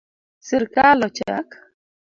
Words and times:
Sirkal 0.47 0.99
ochak 1.07 1.47